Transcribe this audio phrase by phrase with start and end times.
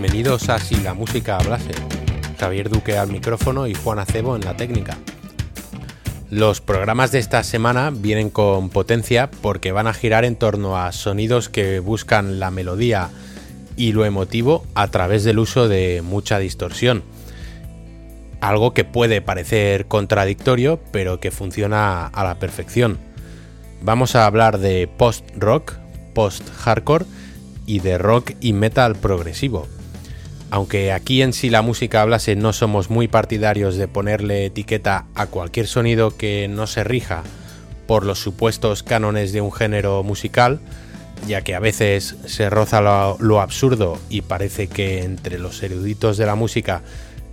[0.00, 1.72] Bienvenidos a Si la música hablase.
[2.38, 4.96] Javier Duque al micrófono y Juan Acebo en la técnica.
[6.30, 10.92] Los programas de esta semana vienen con potencia porque van a girar en torno a
[10.92, 13.08] sonidos que buscan la melodía
[13.76, 17.02] y lo emotivo a través del uso de mucha distorsión.
[18.40, 22.98] Algo que puede parecer contradictorio, pero que funciona a la perfección.
[23.82, 25.72] Vamos a hablar de post-rock,
[26.14, 27.04] post-hardcore
[27.66, 29.66] y de rock y metal progresivo.
[30.50, 35.26] Aunque aquí en sí la música hablase no somos muy partidarios de ponerle etiqueta a
[35.26, 37.22] cualquier sonido que no se rija
[37.86, 40.60] por los supuestos cánones de un género musical,
[41.26, 46.26] ya que a veces se roza lo, absurdo y parece que entre los eruditos de
[46.26, 46.82] la música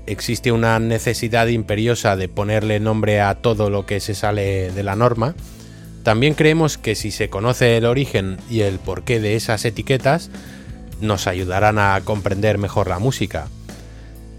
[0.08, 4.96] existe una necesidad imperiosa de ponerle nombre a todo lo que se sale de la
[4.96, 5.36] norma,
[6.04, 10.30] también creemos que si se conoce el origen y el porqué de esas etiquetas,
[11.02, 13.48] nos ayudarán a comprender mejor la música.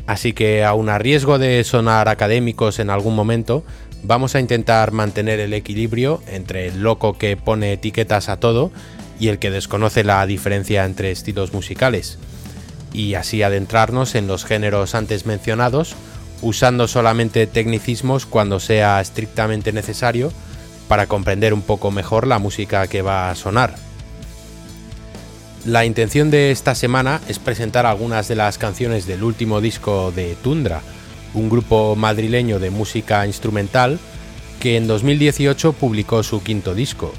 [0.07, 3.65] Así que, aun a riesgo de sonar académicos en algún momento,
[4.03, 8.71] vamos a intentar mantener el equilibrio entre el loco que pone etiquetas a todo
[9.19, 12.19] y el que desconoce la diferencia entre estilos musicales,
[12.93, 15.97] y así adentrarnos en los géneros antes mencionados,
[16.43, 20.33] usando solamente tecnicismos cuando sea estrictamente necesario
[20.87, 23.86] para comprender un poco mejor la música que va a sonar.
[25.67, 30.37] La intención de esta semana es presentar algunas de las canciones del último disco de
[30.37, 30.81] Tundra,
[31.35, 33.99] un grupo madrileño de música instrumental
[34.61, 37.13] que en 2018 publicó su quinto disco.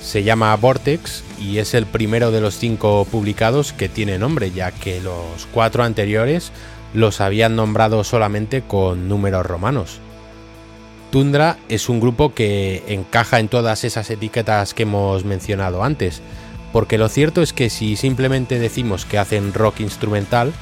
[0.00, 4.70] Se llama Vortex y es el primero de los cinco publicados que tiene nombre, ya
[4.70, 6.52] que los cuatro anteriores
[6.92, 9.98] los habían nombrado solamente con números romanos.
[11.10, 16.22] Tundra es un grupo que encaja en todas esas etiquetas que hemos mencionado antes,
[16.74, 20.52] porque lo cierto es que si simplemente decimos que hacen rock instrumental,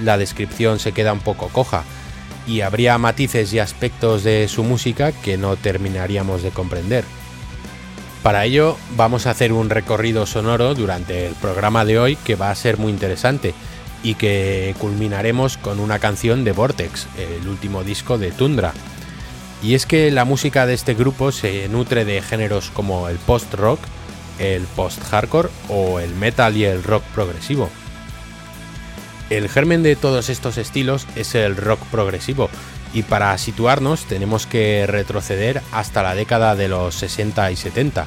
[0.00, 1.84] la descripción se queda un poco coja,
[2.48, 7.04] y habría matices y aspectos de su música que no terminaríamos de comprender.
[8.24, 12.50] Para ello vamos a hacer un recorrido sonoro durante el programa de hoy que va
[12.50, 13.54] a ser muy interesante
[14.02, 18.72] y que culminaremos con una canción de Vortex, el último disco de Tundra.
[19.62, 23.78] Y es que la música de este grupo se nutre de géneros como el post-rock,
[24.38, 27.68] el post-hardcore o el metal y el rock progresivo.
[29.30, 32.50] El germen de todos estos estilos es el rock progresivo
[32.92, 38.06] y para situarnos tenemos que retroceder hasta la década de los 60 y 70.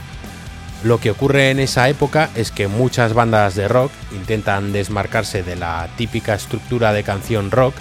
[0.83, 5.55] Lo que ocurre en esa época es que muchas bandas de rock intentan desmarcarse de
[5.55, 7.73] la típica estructura de canción rock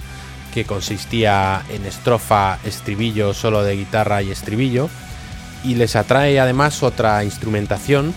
[0.55, 4.89] que consistía en estrofa, estribillo solo de guitarra y estribillo,
[5.65, 8.15] y les atrae además otra instrumentación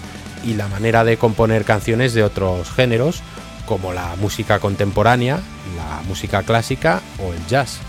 [0.48, 3.22] y la manera de componer canciones de otros géneros
[3.66, 5.42] como la música contemporánea,
[5.76, 7.80] la música clásica o el jazz.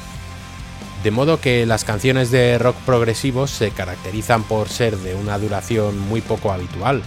[1.05, 5.97] De modo que las canciones de rock progresivos se caracterizan por ser de una duración
[5.97, 7.03] muy poco habitual,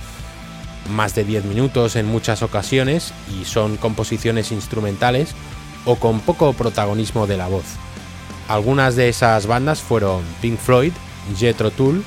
[0.89, 5.35] más de 10 minutos en muchas ocasiones y son composiciones instrumentales
[5.83, 7.65] o con poco protagonismo de la voz.
[8.47, 10.93] Algunas de esas bandas fueron Pink Floyd,
[11.37, 12.03] Jethro Tull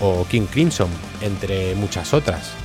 [0.00, 0.88] o King Crimson,
[1.20, 2.59] entre muchas otras.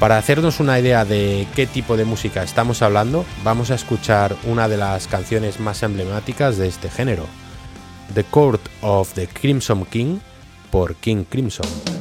[0.00, 4.66] Para hacernos una idea de qué tipo de música estamos hablando, vamos a escuchar una
[4.66, 7.26] de las canciones más emblemáticas de este género,
[8.14, 10.20] The Court of the Crimson King
[10.70, 11.99] por King Crimson.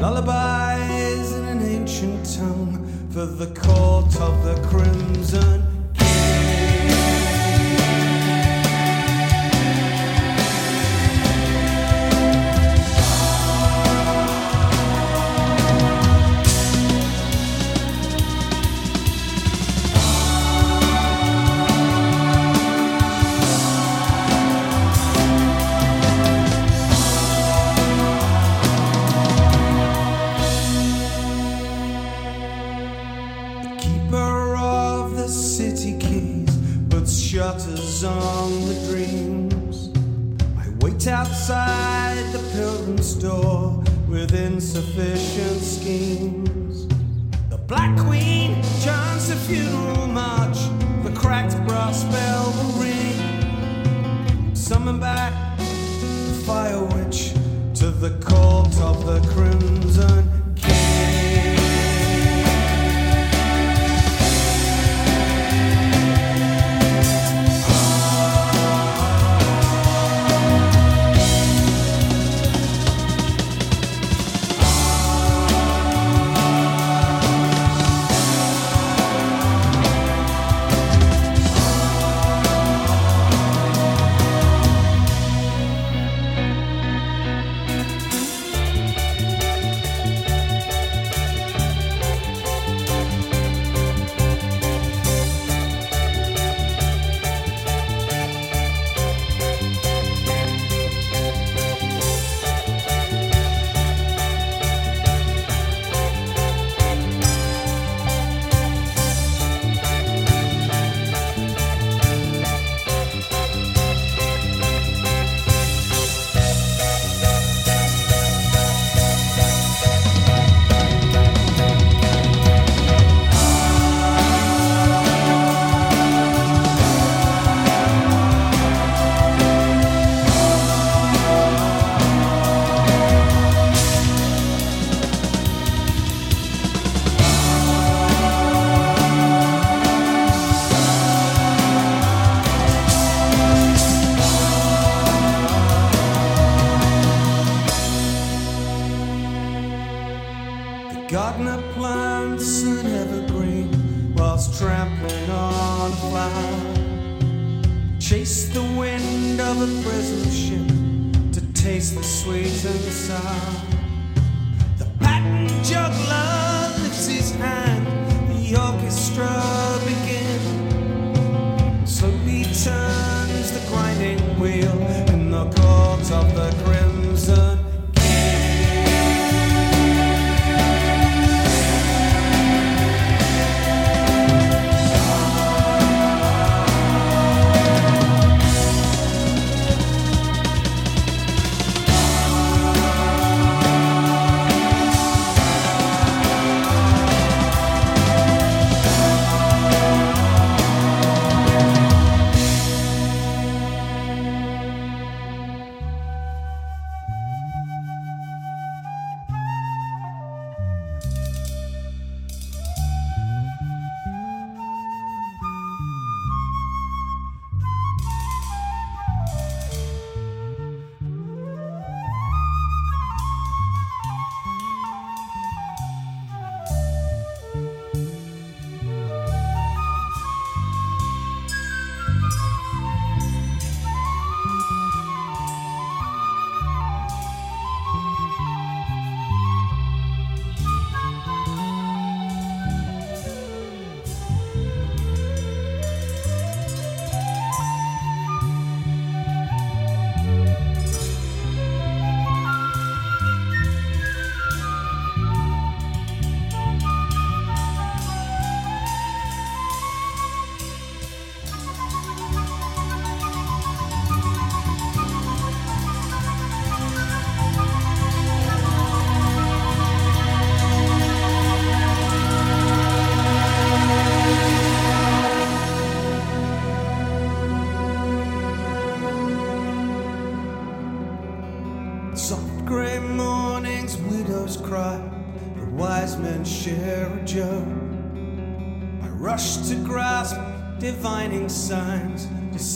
[0.00, 5.59] Lullabies in an ancient tongue, for the court of the crimson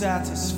[0.04, 0.53] to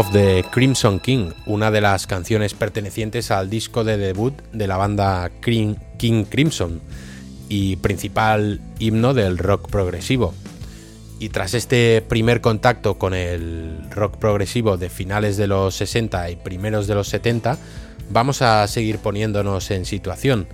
[0.00, 4.78] of the Crimson King, una de las canciones pertenecientes al disco de debut de la
[4.78, 5.74] banda King
[6.24, 6.80] Crimson
[7.50, 10.32] y principal himno del rock progresivo.
[11.18, 16.36] Y tras este primer contacto con el rock progresivo de finales de los 60 y
[16.36, 17.58] primeros de los 70,
[18.08, 20.48] vamos a seguir poniéndonos en situación.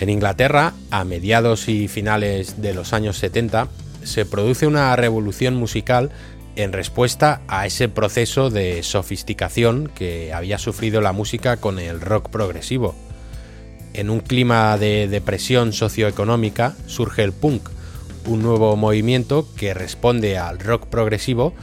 [0.00, 3.68] En Inglaterra, a mediados y finales de los años 70,
[4.02, 6.10] se produce una revolución musical
[6.56, 12.28] en respuesta a ese proceso de sofisticación que había sufrido la música con el rock
[12.28, 12.94] progresivo.
[13.94, 17.68] En un clima de depresión socioeconómica surge el punk,
[18.26, 21.54] un nuevo movimiento que responde al rock progresivo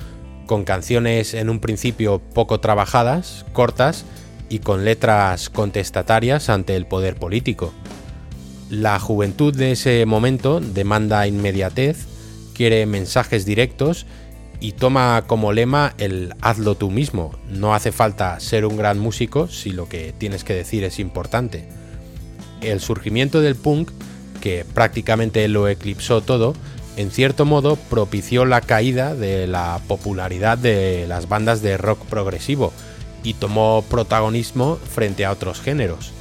[0.46, 4.05] con canciones en un principio poco trabajadas, cortas
[4.50, 7.74] y con letras contestatarias ante el poder político.
[8.69, 12.08] La juventud de ese momento demanda inmediatez,
[12.53, 14.05] quiere mensajes directos
[14.59, 17.31] y toma como lema el hazlo tú mismo.
[17.47, 21.67] No hace falta ser un gran músico si lo que tienes que decir es importante.
[22.61, 23.91] El surgimiento del punk,
[24.41, 26.55] que prácticamente lo eclipsó todo,
[26.97, 32.73] en cierto modo propició la caída de la popularidad de las bandas de rock progresivo
[33.23, 36.11] y tomó protagonismo frente a otros géneros.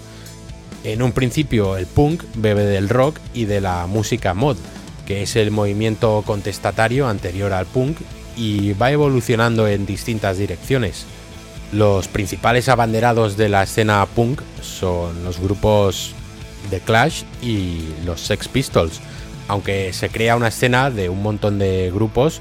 [0.84, 4.56] En un principio el punk bebe del rock y de la música mod,
[5.06, 7.98] que es el movimiento contestatario anterior al punk
[8.38, 11.04] y va evolucionando en distintas direcciones.
[11.72, 16.14] Los principales abanderados de la escena punk son los grupos
[16.70, 19.00] The Clash y los Sex Pistols,
[19.48, 22.40] aunque se crea una escena de un montón de grupos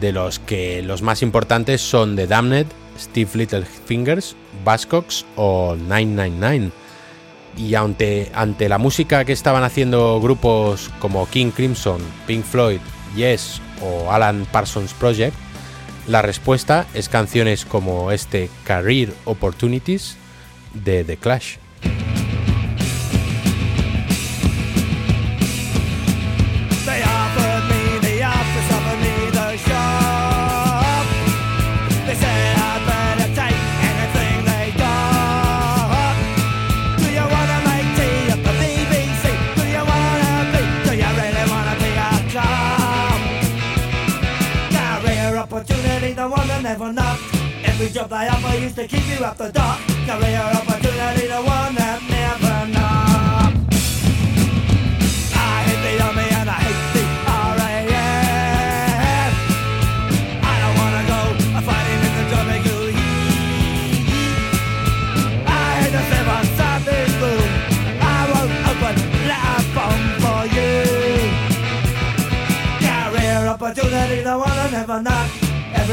[0.00, 2.66] de los que los más importantes son The Damned,
[2.98, 6.70] Steve Littlefingers, Buzzcocks o 999.
[7.56, 12.80] Y ante, ante la música que estaban haciendo grupos como King Crimson, Pink Floyd,
[13.16, 15.34] Yes o Alan Parsons Project,
[16.06, 20.16] la respuesta es canciones como este Career Opportunities
[20.74, 21.56] de The Clash.
[48.08, 49.80] Job they offer used to keep you up the dock.
[50.06, 52.05] Career opportunity, the one that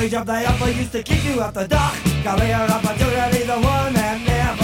[0.03, 1.93] Every job they offer used to keep you off the dock.
[2.25, 4.62] Career opportunity, the one that never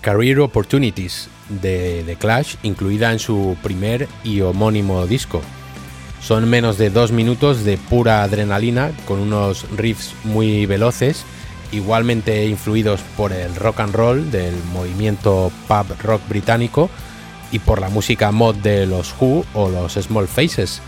[0.00, 5.42] Career Opportunities de The Clash, incluida en su primer y homónimo disco.
[6.22, 11.24] Son menos de dos minutos de pura adrenalina con unos riffs muy veloces
[11.72, 16.90] igualmente influidos por el rock and roll del movimiento pub rock británico
[17.52, 20.80] y por la música mod de los Who o los Small Faces,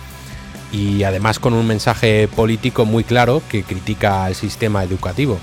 [0.73, 5.39] y además con un mensaje político muy claro que critica el sistema educativo.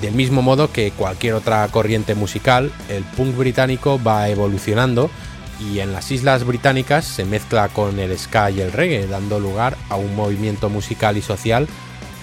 [0.00, 5.10] Del mismo modo que cualquier otra corriente musical, el punk británico va evolucionando
[5.58, 9.76] y en las islas británicas se mezcla con el ska y el reggae, dando lugar
[9.88, 11.66] a un movimiento musical y social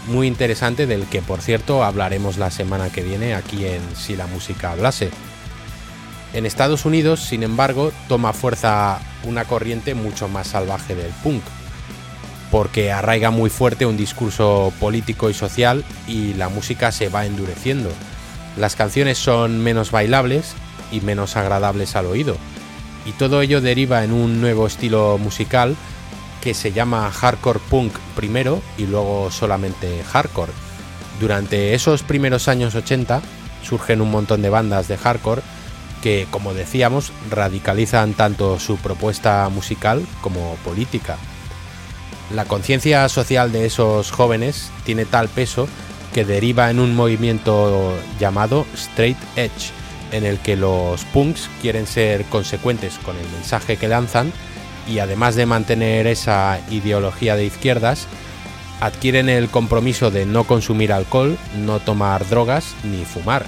[0.08, 4.28] muy interesante del que por cierto hablaremos la semana que viene aquí en Si la
[4.28, 5.10] música hablase.
[6.34, 11.44] En Estados Unidos, sin embargo, toma fuerza una corriente mucho más salvaje del punk,
[12.50, 17.92] porque arraiga muy fuerte un discurso político y social y la música se va endureciendo.
[18.58, 20.54] Las canciones son menos bailables
[20.92, 22.36] y menos agradables al oído,
[23.06, 25.76] y todo ello deriva en un nuevo estilo musical
[26.44, 30.52] que se llama hardcore punk primero y luego solamente hardcore.
[31.22, 33.22] Durante esos primeros años 80
[33.64, 35.42] surgen un montón de bandas de hardcore
[36.02, 41.16] que, como decíamos, radicalizan tanto su propuesta musical como política.
[42.36, 45.70] La conciencia social de esos jóvenes tiene tal peso
[46.14, 49.72] que deriva en un movimiento llamado Straight Edge,
[50.12, 54.34] en el que los punks quieren ser consecuentes con el mensaje que lanzan
[54.88, 58.08] y además de mantener esa ideología de izquierdas,
[58.80, 63.46] adquieren el compromiso de no consumir alcohol, no tomar drogas ni fumar.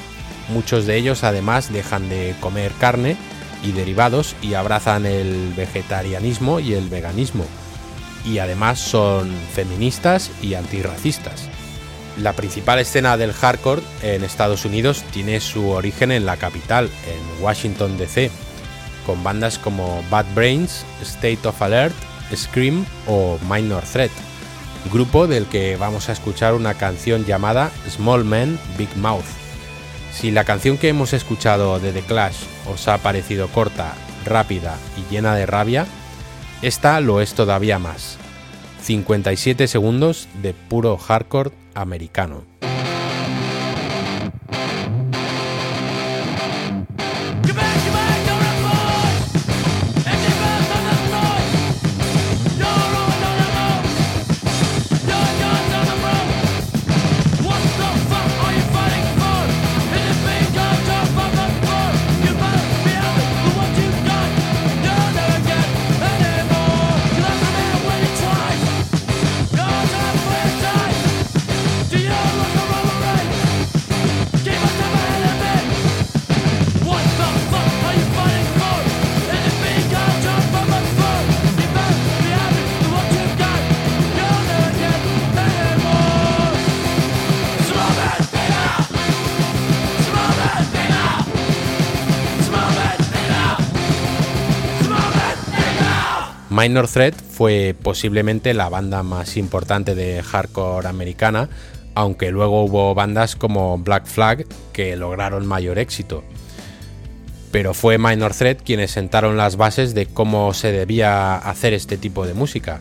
[0.49, 3.17] Muchos de ellos además dejan de comer carne
[3.63, 7.45] y derivados y abrazan el vegetarianismo y el veganismo.
[8.23, 11.49] Y además son feministas y antirracistas.
[12.21, 17.43] La principal escena del hardcore en Estados Unidos tiene su origen en la capital, en
[17.43, 18.31] Washington DC,
[19.05, 21.95] con bandas como Bad Brains, State of Alert,
[22.35, 24.11] Scream o Minor Threat,
[24.91, 29.25] grupo del que vamos a escuchar una canción llamada Small Man Big Mouth.
[30.13, 32.37] Si la canción que hemos escuchado de The Clash
[32.71, 33.93] os ha parecido corta,
[34.25, 35.85] rápida y llena de rabia,
[36.61, 38.17] esta lo es todavía más.
[38.81, 42.43] 57 segundos de puro hardcore americano.
[96.65, 101.47] Minor Threat fue posiblemente la banda más importante de hardcore americana,
[101.93, 106.23] aunque luego hubo bandas como Black Flag que lograron mayor éxito.
[107.51, 112.25] Pero fue Minor Threat quienes sentaron las bases de cómo se debía hacer este tipo
[112.25, 112.79] de música.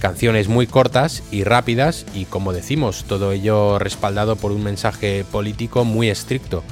[0.00, 5.84] Canciones muy cortas y rápidas y como decimos, todo ello respaldado por un mensaje político
[5.84, 6.64] muy estricto.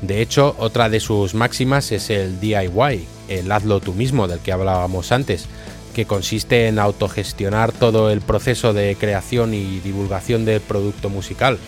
[0.00, 4.52] De hecho, otra de sus máximas es el DIY, el hazlo tú mismo del que
[4.52, 5.46] hablábamos antes,
[5.94, 11.58] que consiste en autogestionar todo el proceso de creación y divulgación del producto musical.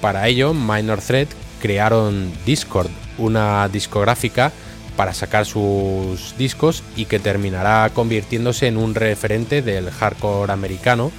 [0.00, 1.28] Para ello, Minor Threat
[1.60, 4.52] crearon Discord, una discográfica
[4.96, 11.10] para sacar sus discos y que terminará convirtiéndose en un referente del hardcore americano,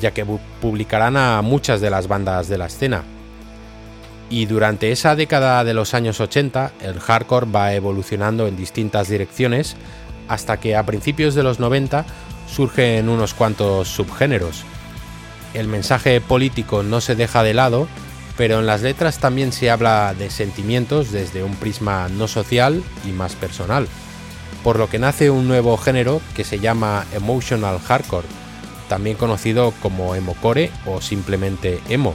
[0.00, 0.26] ya que
[0.60, 3.04] publicarán a muchas de las bandas de la escena
[4.32, 9.76] y durante esa década de los años 80 el hardcore va evolucionando en distintas direcciones
[10.26, 12.06] hasta que a principios de los 90
[12.50, 14.64] surgen unos cuantos subgéneros.
[15.52, 17.88] El mensaje político no se deja de lado,
[18.38, 23.10] pero en las letras también se habla de sentimientos desde un prisma no social y
[23.10, 23.86] más personal,
[24.64, 28.28] por lo que nace un nuevo género que se llama Emotional Hardcore,
[28.88, 32.14] también conocido como emocore o simplemente emo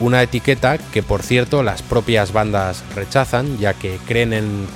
[0.00, 4.66] una etiqueta que por cierto las propias bandas rechazan ya que creen,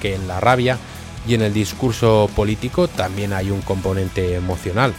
[0.00, 0.78] que en la rabia
[1.26, 4.94] y en el discurso político también hay un componente emocional.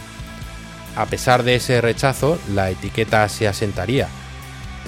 [0.94, 4.08] A pesar de ese rechazo, la etiqueta se asentaría,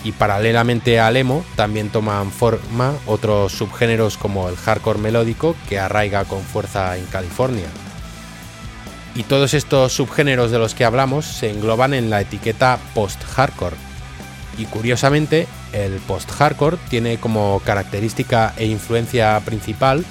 [0.04, 6.24] y paralelamente al emo también toman forma otros subgéneros como el hardcore melódico que arraiga
[6.24, 7.66] con fuerza en California.
[9.14, 13.76] Y todos estos subgéneros de los que hablamos se engloban en la etiqueta post-hardcore,
[14.58, 20.04] y curiosamente el post-hardcore tiene como característica e influencia principal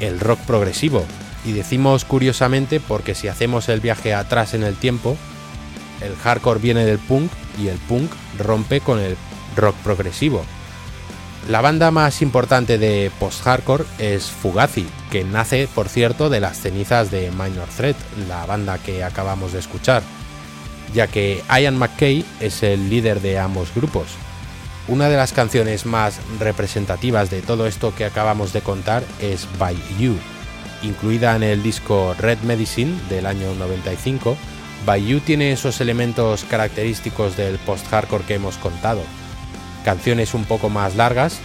[0.00, 1.04] el rock progresivo.
[1.44, 5.16] Y decimos curiosamente porque si hacemos el viaje atrás en el tiempo,
[6.02, 9.16] el hardcore viene del punk y el punk rompe con el
[9.56, 10.44] rock progresivo.
[11.48, 17.12] La banda más importante de post-hardcore es Fugazi, que nace, por cierto, de las cenizas
[17.12, 17.96] de Minor Threat,
[18.28, 20.02] la banda que acabamos de escuchar
[20.94, 24.06] ya que Ian McKay es el líder de ambos grupos.
[24.88, 29.76] Una de las canciones más representativas de todo esto que acabamos de contar es By
[29.98, 30.16] You,
[30.82, 34.36] incluida en el disco Red Medicine del año 95.
[34.84, 39.02] By You tiene esos elementos característicos del post-hardcore que hemos contado.
[39.84, 41.40] Canciones un poco más largas,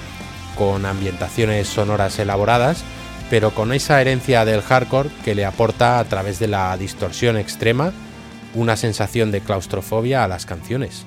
[0.56, 2.84] con ambientaciones sonoras elaboradas,
[3.32, 7.92] pero con esa herencia del hardcore que le aporta a través de la distorsión extrema
[8.54, 11.06] una sensación de claustrofobia a las canciones.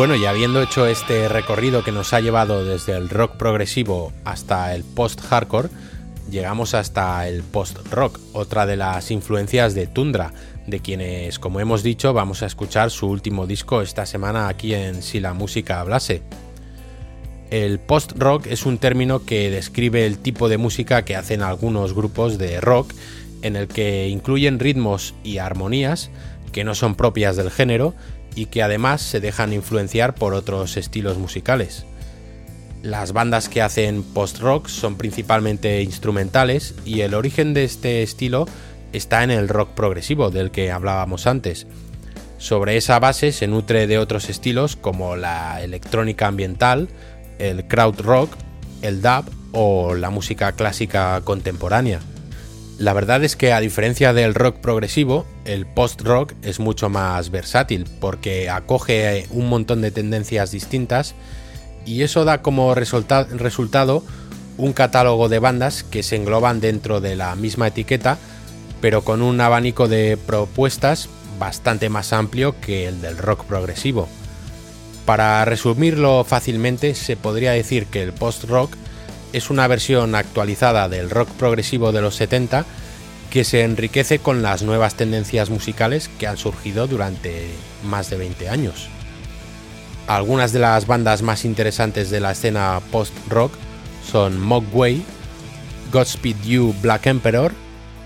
[0.00, 4.74] Bueno, y habiendo hecho este recorrido que nos ha llevado desde el rock progresivo hasta
[4.74, 5.68] el post-hardcore,
[6.30, 10.32] llegamos hasta el post-rock, otra de las influencias de Tundra,
[10.66, 15.02] de quienes, como hemos dicho, vamos a escuchar su último disco esta semana aquí en
[15.02, 16.22] Si la música hablase.
[17.50, 22.38] El post-rock es un término que describe el tipo de música que hacen algunos grupos
[22.38, 22.94] de rock,
[23.42, 26.10] en el que incluyen ritmos y armonías
[26.50, 27.94] que no son propias del género
[28.34, 31.86] y que además se dejan influenciar por otros estilos musicales.
[32.82, 38.46] Las bandas que hacen post-rock son principalmente instrumentales y el origen de este estilo
[38.92, 41.66] está en el rock progresivo del que hablábamos antes.
[42.38, 46.88] Sobre esa base se nutre de otros estilos como la electrónica ambiental,
[47.38, 48.34] el crowd rock,
[48.80, 52.00] el dub o la música clásica contemporánea.
[52.80, 57.84] La verdad es que a diferencia del rock progresivo, el post-rock es mucho más versátil
[58.00, 61.14] porque acoge un montón de tendencias distintas
[61.84, 64.02] y eso da como resultado
[64.56, 68.16] un catálogo de bandas que se engloban dentro de la misma etiqueta,
[68.80, 74.08] pero con un abanico de propuestas bastante más amplio que el del rock progresivo.
[75.04, 78.74] Para resumirlo fácilmente, se podría decir que el post-rock
[79.32, 82.64] es una versión actualizada del rock progresivo de los 70
[83.30, 87.48] que se enriquece con las nuevas tendencias musicales que han surgido durante
[87.84, 88.88] más de 20 años.
[90.08, 93.52] Algunas de las bandas más interesantes de la escena post-rock
[94.04, 95.04] son Mogwai,
[95.92, 97.52] Godspeed You Black Emperor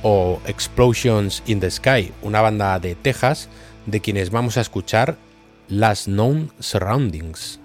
[0.03, 3.49] o Explosions in the Sky, una banda de Texas
[3.87, 5.17] de quienes vamos a escuchar
[5.69, 7.63] Last Known Surroundings.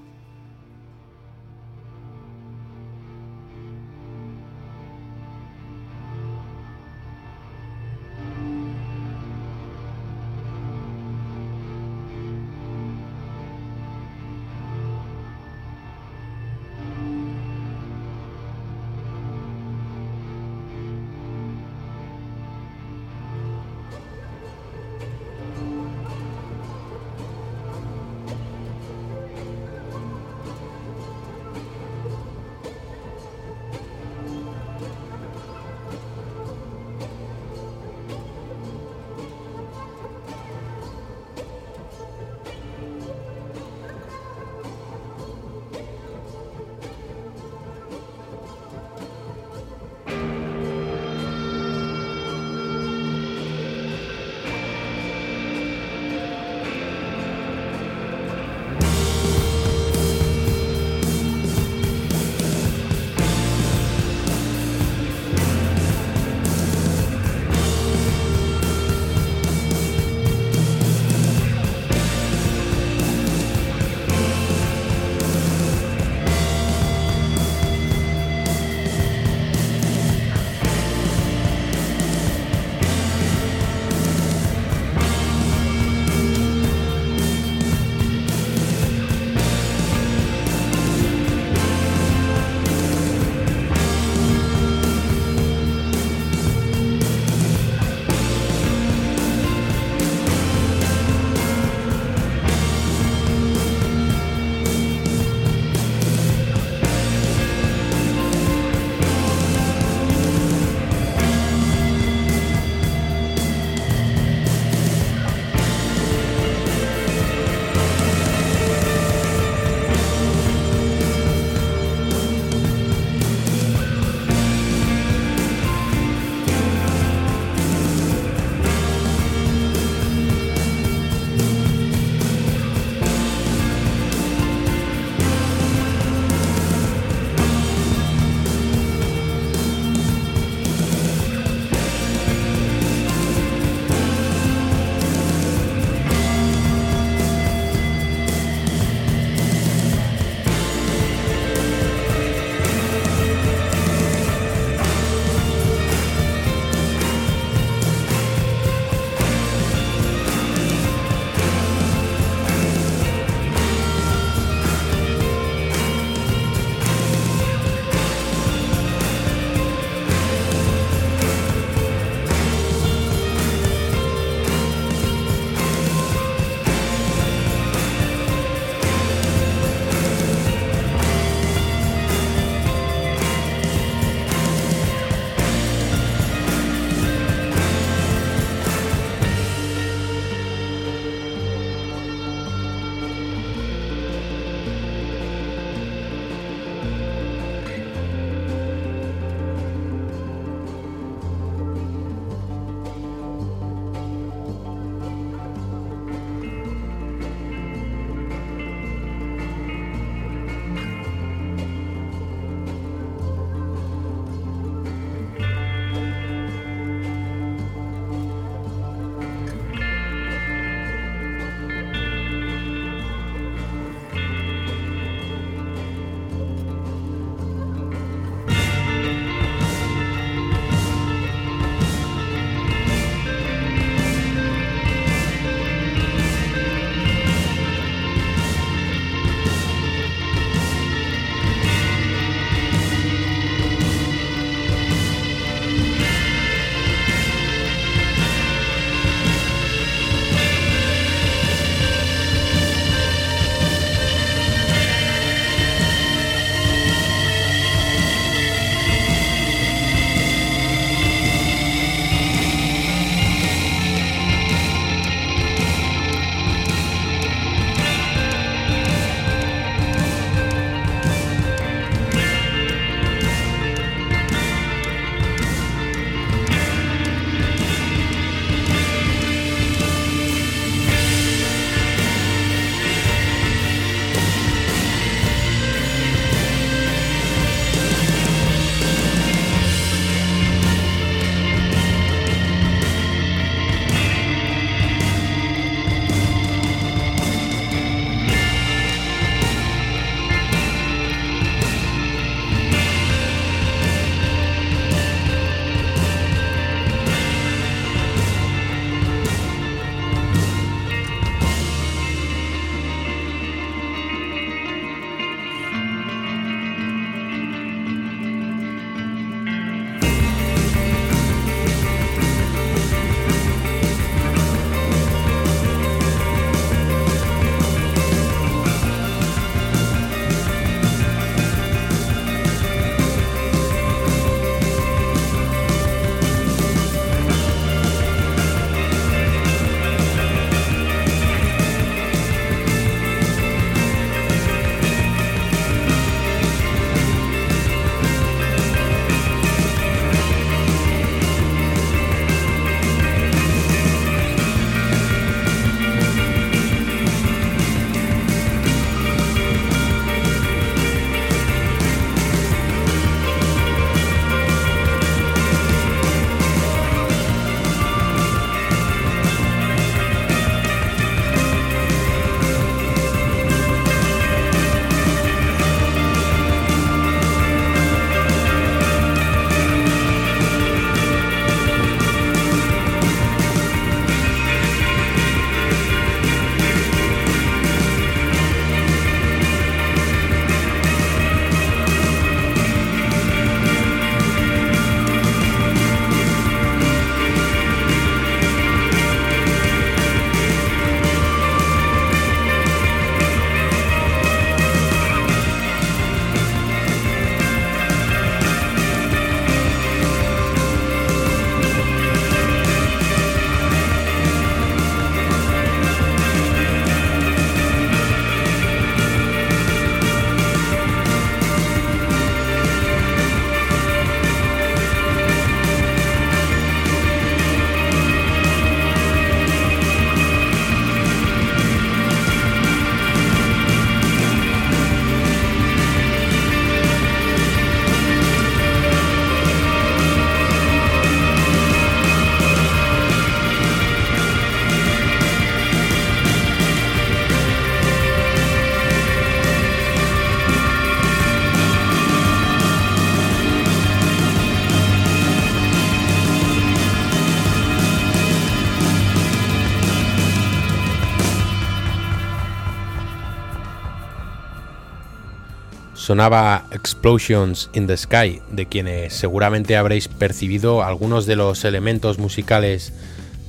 [466.09, 472.93] Sonaba Explosions in the Sky, de quienes seguramente habréis percibido algunos de los elementos musicales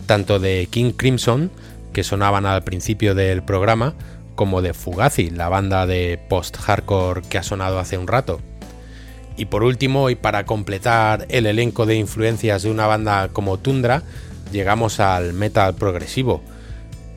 [0.04, 1.50] tanto de King Crimson,
[1.94, 3.94] que sonaban al principio del programa,
[4.34, 8.42] como de Fugazi, la banda de post-hardcore que ha sonado hace un rato.
[9.38, 14.02] Y por último, y para completar el elenco de influencias de una banda como Tundra,
[14.52, 16.42] llegamos al metal progresivo,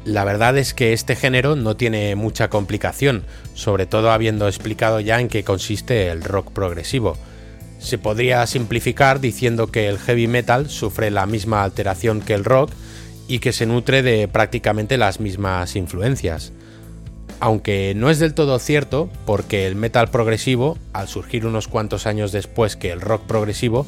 [0.06, 3.24] la verdad es que este género no tiene mucha complicación,
[3.54, 7.18] sobre todo habiendo explicado ya en qué consiste el rock progresivo.
[7.80, 12.72] Se podría simplificar diciendo que el heavy metal sufre la misma alteración que el rock
[13.28, 16.52] y que se nutre de prácticamente las mismas influencias.
[17.40, 22.32] Aunque no es del todo cierto, porque el metal progresivo, al surgir unos cuantos años
[22.32, 23.86] después que el rock progresivo,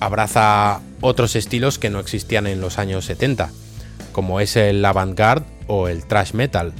[0.00, 3.50] abraza otros estilos que no existían en los años 70,
[4.12, 6.72] como es el avant-garde o el thrash metal.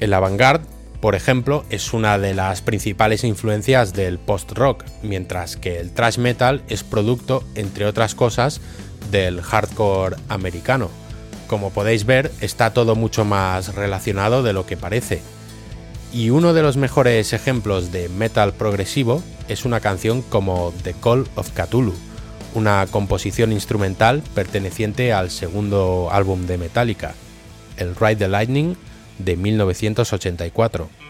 [0.00, 0.66] El avant-garde,
[1.00, 6.62] por ejemplo, es una de las principales influencias del post-rock, mientras que el thrash metal
[6.68, 8.60] es producto, entre otras cosas,
[9.10, 10.90] del hardcore americano.
[11.48, 15.20] Como podéis ver, está todo mucho más relacionado de lo que parece.
[16.12, 21.26] Y uno de los mejores ejemplos de metal progresivo es una canción como The Call
[21.36, 21.94] of Cthulhu,
[22.54, 27.14] una composición instrumental perteneciente al segundo álbum de Metallica,
[27.76, 28.76] el Ride the Lightning
[29.18, 31.01] de 1984.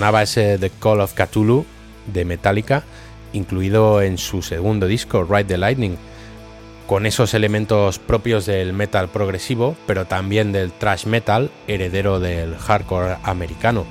[0.00, 1.66] Sonaba ese The Call of Cthulhu
[2.06, 2.84] de Metallica,
[3.34, 5.98] incluido en su segundo disco, Ride the Lightning,
[6.86, 13.18] con esos elementos propios del metal progresivo, pero también del thrash metal, heredero del hardcore
[13.24, 13.84] americano.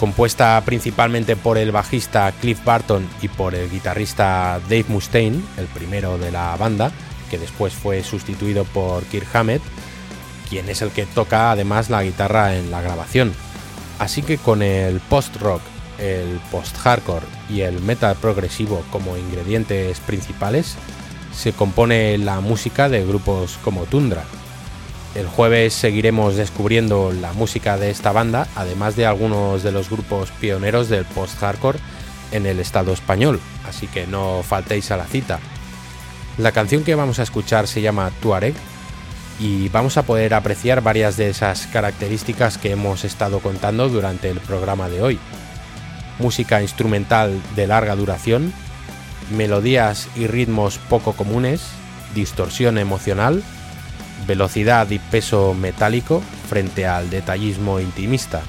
[0.00, 6.18] Compuesta principalmente por el bajista Cliff Barton y por el guitarrista Dave Mustaine, el primero
[6.18, 6.90] de la banda,
[7.30, 9.62] que después fue sustituido por Kirk Hammett,
[10.50, 13.32] quien es el que toca además la guitarra en la grabación.
[13.98, 15.62] Así que con el post-rock,
[15.98, 20.76] el post-hardcore y el metal progresivo como ingredientes principales,
[21.32, 24.24] se compone la música de grupos como Tundra.
[25.14, 30.32] El jueves seguiremos descubriendo la música de esta banda, además de algunos de los grupos
[30.32, 31.78] pioneros del post-hardcore
[32.32, 35.38] en el Estado español, así que no faltéis a la cita.
[36.36, 38.54] La canción que vamos a escuchar se llama Tuareg
[39.38, 44.40] y vamos a poder apreciar varias de esas características que hemos estado contando durante el
[44.40, 45.18] programa de hoy.
[46.18, 48.52] Música instrumental de larga duración,
[49.36, 51.62] melodías y ritmos poco comunes,
[52.14, 53.42] distorsión emocional,
[54.26, 58.42] velocidad y peso metálico frente al detallismo intimista,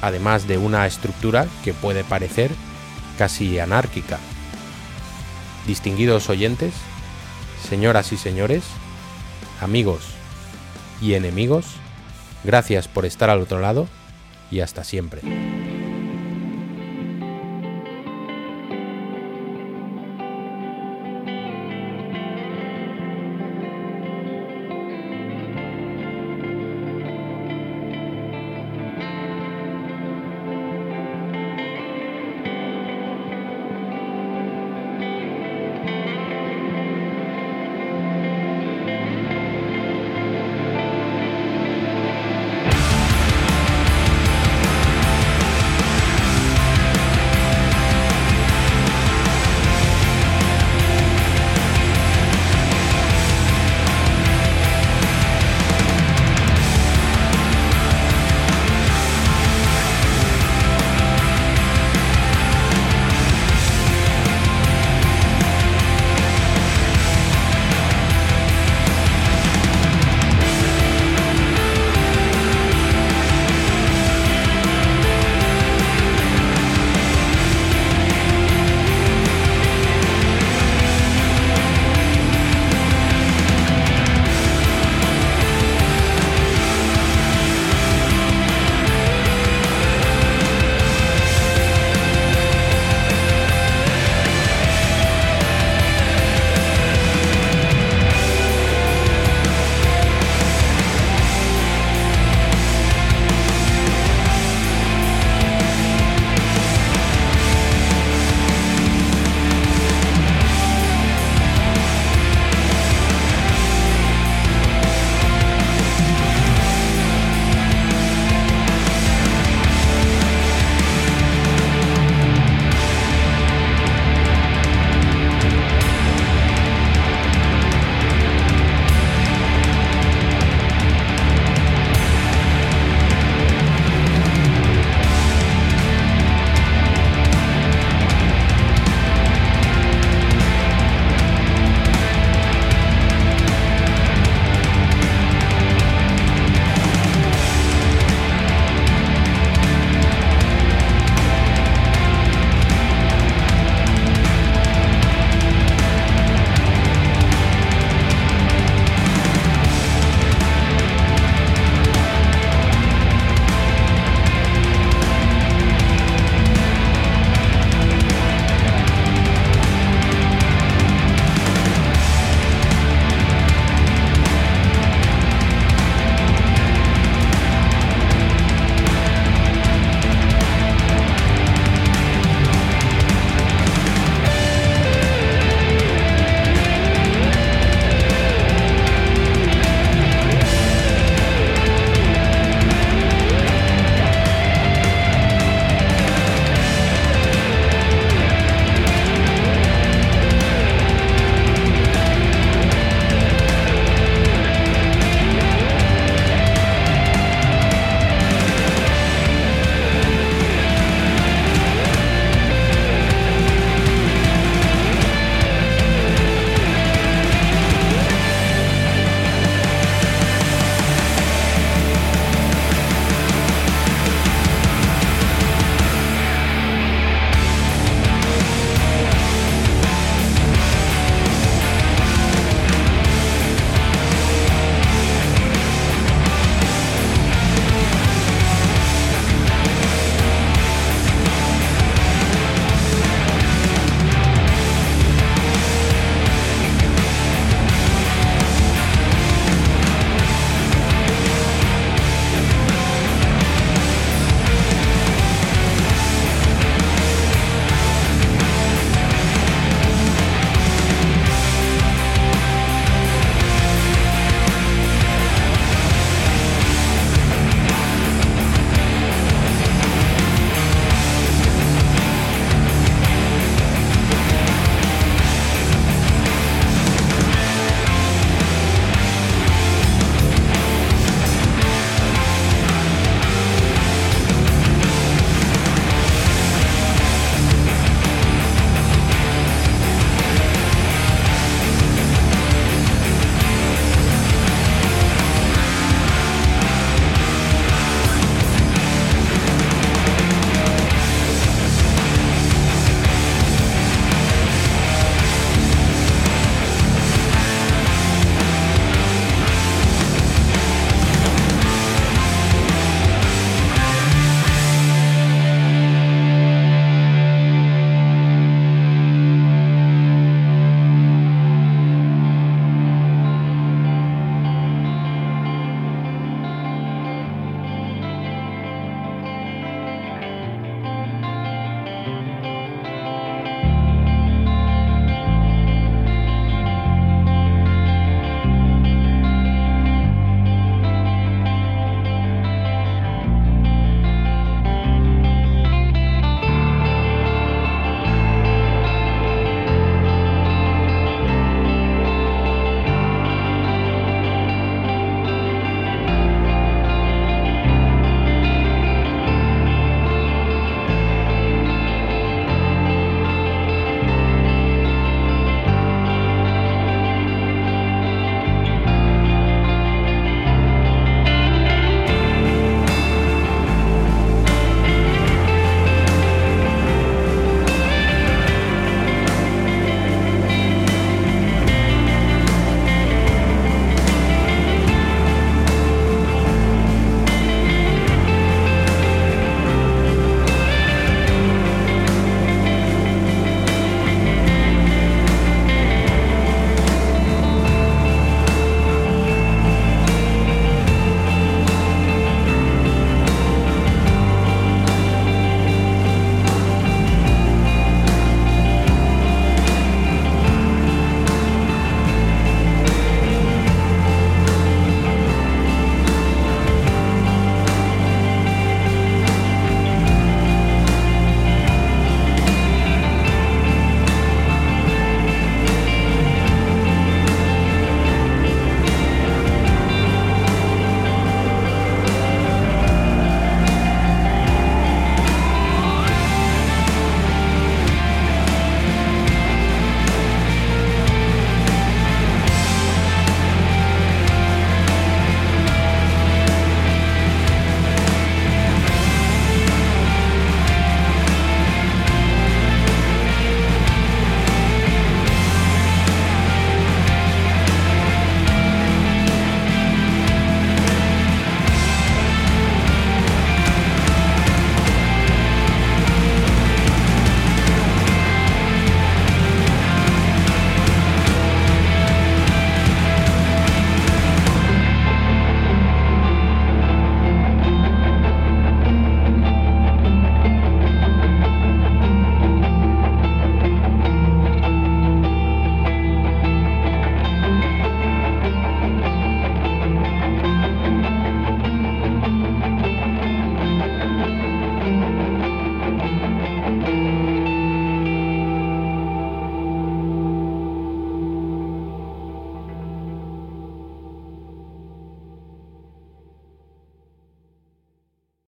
[0.00, 2.50] además de una estructura que puede parecer
[3.18, 4.18] casi anárquica.
[5.66, 6.72] Distinguidos oyentes,
[7.68, 8.64] señoras y señores,
[9.60, 10.21] amigos
[11.02, 11.66] y enemigos,
[12.44, 13.88] gracias por estar al otro lado
[14.50, 15.51] y hasta siempre.